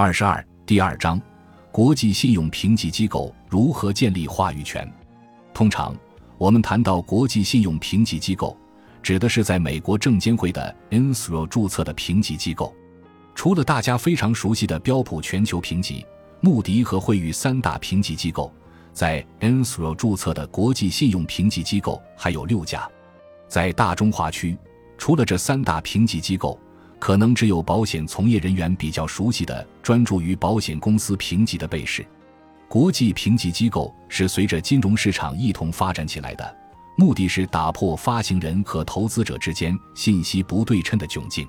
[0.00, 1.20] 二十二第二章，
[1.72, 4.88] 国际信用评级机构如何建立话语权？
[5.52, 5.92] 通常，
[6.38, 8.56] 我们谈到国际信用评级机构，
[9.02, 12.72] 指的是在美国证监会的 INSRO 注册的评级机构。
[13.34, 16.06] 除了大家非常熟悉的标普全球评级、
[16.42, 18.52] 穆迪和惠誉三大评级机构，
[18.92, 22.88] 在 INSRO 注册的国际信用评级机构还有六家。
[23.48, 24.56] 在大中华区，
[24.96, 26.56] 除了这三大评级机构，
[26.98, 32.04] 可能只有保险从业人员比较熟悉的专注于保险公司评级的贝氏。
[32.68, 36.56] 国际评级机构是随着金融市场一同发展起来的，
[36.96, 41.48] 目的是打破发行人和投资者之间信息不对称的窘境。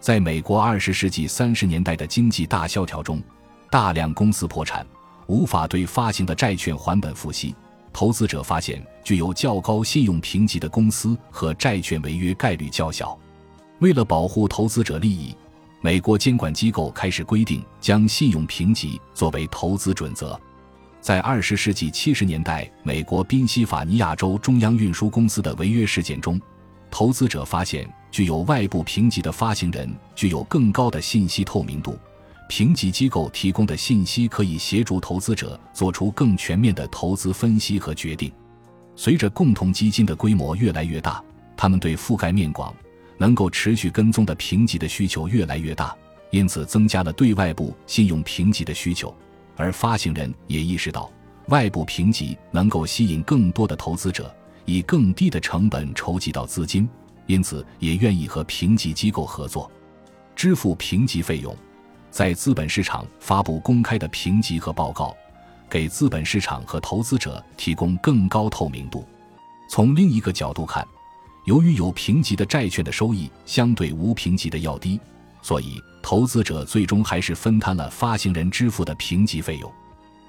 [0.00, 3.22] 在美国二十世纪三十年代的经济大萧条中，
[3.70, 4.86] 大量公司破产，
[5.26, 7.54] 无法对发行的债券还本付息。
[7.92, 13.18] 投资者发现，具有较高信用评级的公司和债券违约概率较小。
[13.80, 15.36] 为了保护投资者利益，
[15.82, 20.38] 美国监管机构开始规定将信用评级作为投资准则。
[21.00, 26.40] 在二十世纪七十年代，美国宾夕法尼亚州中央运输公司的违约事件中，
[26.90, 31.98] 投资者发现具有外部评级的发行人具有更高的信息透明度。
[32.48, 38.32] 评级机构提供的信息可以协助投资者做出更全面的投资分析和决定。
[38.96, 41.22] 随着共同基金的规模越来越大，
[41.56, 42.74] 他们对覆盖面广、
[43.18, 45.96] 能够持续跟踪的评级的需求越来越大，
[46.30, 49.14] 因此增加了对外部信用评级的需求。
[49.56, 51.10] 而发行人也意识到，
[51.48, 56.88] 外部评级能够吸引更多的投资者，以更低的成本筹集到资金，
[57.26, 59.70] 因此也愿意和评级机构合作，
[60.34, 61.56] 支付评级费用。
[62.10, 65.16] 在资本市场发布公开的评级和报告，
[65.68, 69.06] 给资本市场和投资者提供更高透明度。
[69.68, 70.86] 从另一个角度看，
[71.46, 75.00] 由于有评级的债券的收益相对无评级的要低，
[75.42, 79.72] 所以投资者最终还是分摊了发行人支付的评级费用。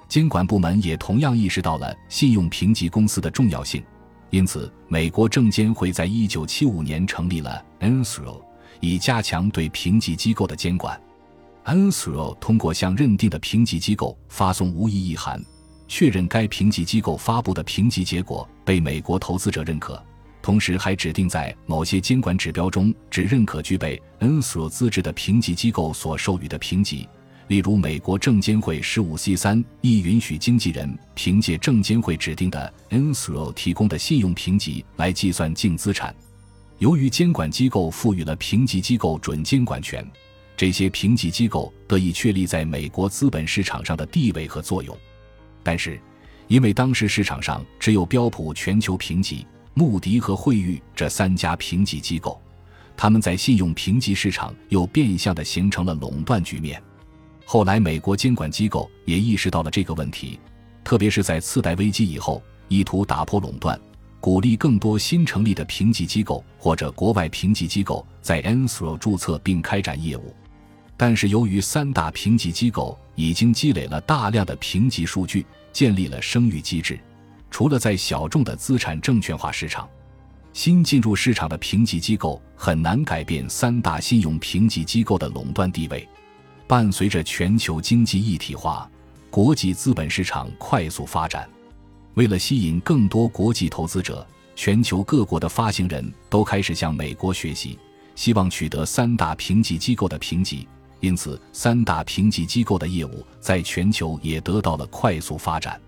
[0.08, 3.82] 监管部门也同样意识到了信用评级公司的重要性，
[4.30, 8.40] 因此，美国证监会在一九七五年成立了 NSRO，
[8.78, 10.98] 以加强对评级机构的监管。
[11.64, 15.44] NSRO 通过向认定的评级机构发送无异议函，
[15.88, 20.00] 确认该评级机构发布的评级结果被美国投资者认可，
[20.40, 27.08] 同时还指定在某些监管指标中只认可具备 NSRO 资质的评级机构所授予的评级。
[27.48, 36.14] 例如，美国证监会十五 C 三亦允许经纪人凭借证监会指定的 NSRO 提供的信用评级来计算净资产。
[36.78, 40.06] 由于监管机构赋予了评级机构准监管权。
[40.56, 44.98] 这些评级机构得以确立在美国资本市场上的地位和作用，
[45.62, 46.00] 但是，
[46.48, 49.46] 因为当时市场上只有标普全球评级、
[49.78, 52.42] 穆迪和惠誉这三家评级机构，
[52.96, 56.82] 他们在信用评级市场又变相的形成了垄断局面。
[57.44, 60.40] 后来，美国监管机构也意识到了这个问题，
[60.82, 63.80] 特别是在次贷危机以后，意图打破垄断，
[64.18, 70.34] 鼓励更多新成立的评级机构或者国外评级机构在 e n s r o 注册并开展业务。
[70.96, 76.98] 但是，由于三大评级机构已经积累了大量的评级数据，建立了声誉机制，
[77.50, 79.88] 除了在小众的资产证券化市场，
[80.52, 86.08] 新进入市场的评级机构很难改变三大信用评级机构的垄断地位。
[86.66, 88.90] 伴随着全球经济一体化，
[89.30, 91.48] 国际资本市场快速发展，
[92.14, 97.78] 为了吸引更多国际投资者，全球各国的发行人都开始向美国学习，
[98.14, 100.68] 希望取得三大评级机构的评级。
[101.00, 105.80] 因此，三大评级机构的业务在全球也得到了快速发展。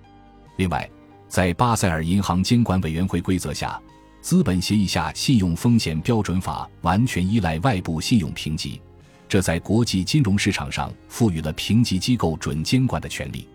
[0.57, 0.89] 另外，
[1.31, 3.81] 在巴塞尔银行监管委员会规则下，
[4.21, 8.83] 资本协议下信用风险标准法完全依赖外部信用评级，
[9.29, 13.47] 这在国际金融市场上赋予了评级机构准监管的权利。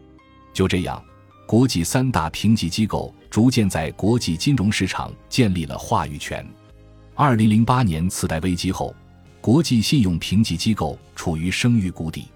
[0.53, 1.03] 就这样，
[1.45, 6.47] 国际三大评级机构逐渐在国际金融市场建立了话语权。
[7.13, 8.95] 二零零八年次贷危机后。
[9.41, 12.29] 国际信用评级机构处于声誉谷底，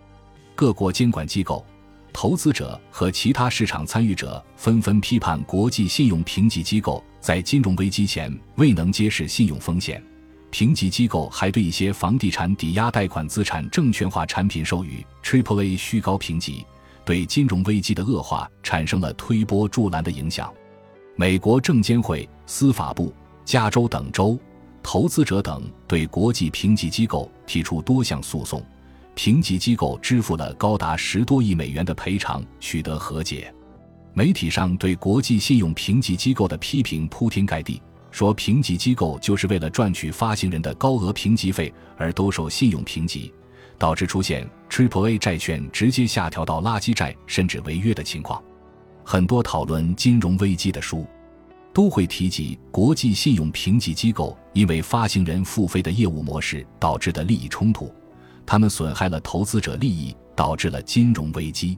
[0.53, 1.65] 各国监管机构、
[2.21, 10.03] 投资者和其他市场参与者纷纷批判国际信用评级机构在金融危机前未能揭示信用风险。
[10.51, 16.65] 评级机构还对一些房地产抵押贷款资产证券化产品授予 Triple A 虚高评级，
[17.05, 20.53] 对金融危机的恶化产生了推波助澜的影响。
[21.15, 23.13] 美国证监会、司法部、
[23.45, 24.37] 加州等州。
[24.83, 28.61] 投资者等对国际评级机构提出多项诉讼，
[29.21, 33.53] 评级机构支付了高达十多亿美元的赔偿，取得和解。
[34.13, 37.81] 媒体上对国际信用评级机构的批评铺天盖地，
[38.11, 43.29] 说评级机构就是为了赚取发行人的高额评级费而兜售信用评级，
[43.77, 48.41] 导致出现 Triple A 债券直接下调到垃圾债甚至违约的情况。
[49.03, 51.05] 很多讨论金融危机的书
[51.73, 57.93] 都会提及国际信用评级机构因为发行人付费的业务模式导致的利益冲突，
[58.51, 61.77] 他们损害了投资者利益，导致了金融危机。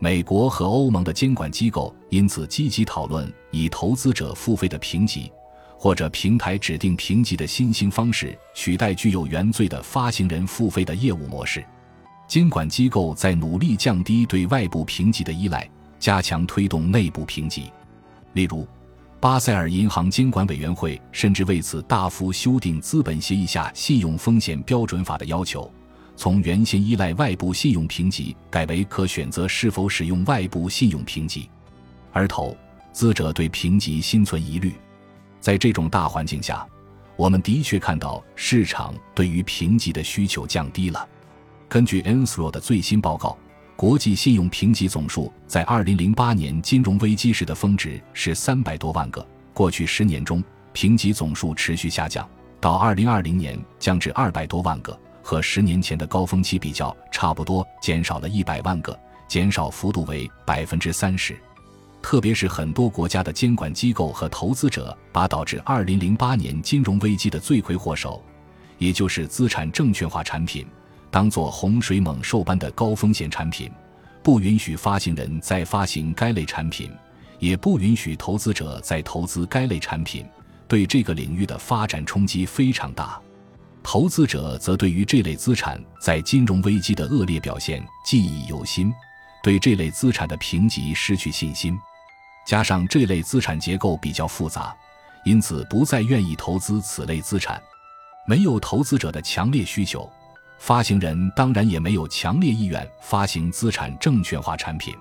[0.00, 5.30] 美国和欧盟的监管机构因此积极讨论以投资者付费的评级。
[5.78, 11.64] 或者平台指定评级的新兴方式，取代具有原罪的发行人付费的业务模式。
[12.26, 15.70] 监管机构在努力降低对外部评级的依赖，
[16.00, 17.70] 加强推动内部评级。
[18.32, 18.66] 例如，
[19.20, 25.72] 巴塞尔银行监管委员会甚至为此大幅修订资本协议下信用风险标准法的要求，
[26.20, 31.48] 从原先依赖外部信用评级改为可选择是否使用外部信用评级。
[32.12, 32.54] 而投
[32.92, 34.74] 资者对评级心存疑虑。
[35.40, 36.66] 在这种大环境下，
[37.16, 41.08] 我们的确看到市场对于评级的需求降低了。
[41.70, 43.38] 根据 e n s r o 的最新报告，
[43.74, 49.26] 国际信用评级总数在2008年金融危机时的峰值是300多万个。
[49.54, 50.44] 过去十年中，
[50.74, 52.28] 评级总数持续下降，
[52.60, 61.38] 到2020年降至200多万个，和十年前的高峰期比较，差不多减少了一百万个，减少幅度为百分之三十。
[62.02, 68.24] 特别是很多国家的监管机构和投资者，把导致2008年金融危机的罪魁祸首，
[68.78, 70.66] 也就是资产证券化产品，
[71.10, 73.70] 当作洪水猛兽般的高风险产品，
[74.22, 76.90] 不允许发行人再发行该类产品，
[77.38, 80.26] 也不允许投资者再投资该类产品，
[80.66, 83.20] 对这个领域的发展冲击非常大。
[83.92, 88.94] 投资者则对于这类资产在金融危机的恶劣表现记忆犹新，
[89.42, 91.76] 对这类资产的评级失去信心。
[92.46, 94.72] 加上这类资产结构比较复杂，
[95.24, 97.60] 因此不再愿意投资此类资产。
[98.28, 100.08] 没有投资者的强烈需求，
[100.60, 104.94] 发行人当然也没有强烈意愿发行资产证券化产品。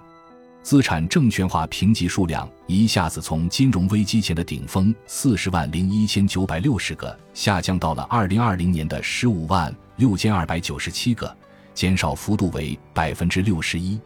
[0.62, 11.36] 资产证券化评级数量一下子从金融危机前的顶峰四十万零一千九百六十个下降到了二零二零年的十五万六千二百九十七个，
[11.74, 14.00] 减少幅度为百分之六十一。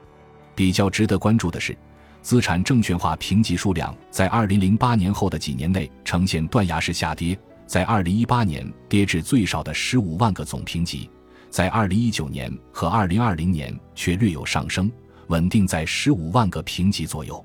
[0.55, 1.75] 比较值得关注的是。
[2.21, 11.09] 资产证券化评级数量在2008年后的几年内呈现断崖式下跌，在2018年跌至最少的15万个总评级，
[11.49, 14.89] 在2019年和2020年却略有上升，
[15.27, 17.43] 稳定在15万个评级左右。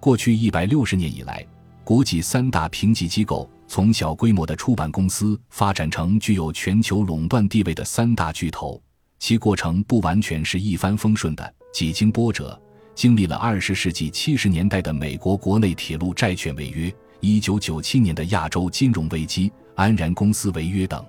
[0.00, 1.44] 过去160年以来，
[1.84, 8.80] 国际三大评级机构从小规模的出版公司发展成具有全球垄断地位的三大巨头，
[9.18, 12.58] 其过程不完全是一帆风顺的，几经波折。
[12.94, 21.04] 经历了二十世纪七十年代的美国国内铁路债券违约、一九九七年的亚洲金融危机、安然公司违约等，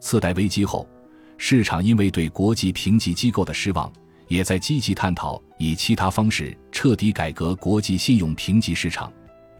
[0.00, 0.86] 次贷危机后，
[1.38, 3.90] 市场因为对国际评级机构的失望，
[4.28, 9.12] 也在积极探讨以其他方式彻底改革国际信用评级市场，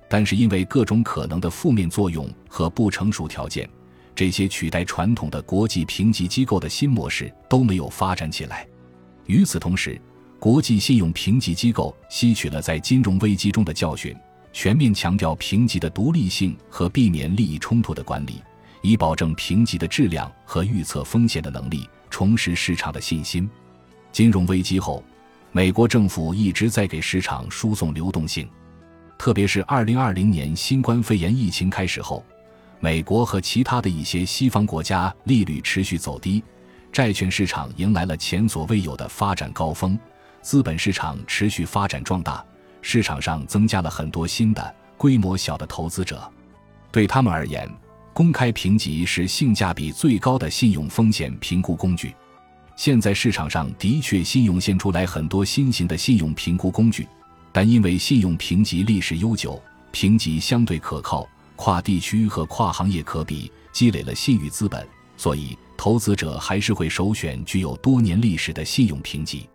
[0.08, 3.68] 但是因为各种可能的负面作用和不成熟条件，
[4.14, 8.66] 这些取代传统的国际评级机构的新模式都没有发展起来。
[9.26, 10.00] 与此同时，
[10.38, 14.14] 国际信用评级机构吸取了在金融危机中的教训，
[14.52, 18.42] 全面强调评级的独立性和避免利益冲突的管理，
[18.82, 23.48] 以保证评级的质量和预测风险的能力，重拾市场的信心。
[24.14, 25.02] 金融危机后，
[25.50, 28.48] 美国政府一直在给市场输送流动性，
[29.18, 32.24] 特别是2020年新冠肺炎疫情开始后，
[32.78, 36.44] 美国和其他的一些西方国家利率持续走低，
[36.92, 39.98] 债券市场迎来了前所未有的发展高峰。
[40.40, 42.44] 资本市场持续发展壮大，
[42.82, 46.22] 市场上增加了很多新的规模小的投资者。
[46.92, 47.68] 对他们而言，
[48.12, 52.14] 公开评级是性价比最高的信用风险评估工具。
[52.76, 57.06] 现在市场上的确新涌现出来很多新型的信用评估工具，
[57.52, 59.60] 但因为信用评级历史悠久，
[59.92, 69.48] 评级相对可靠，跨地区和跨行业可比，积累了信誉资本，所以投资者还是会首选具有多年历史的信用评级。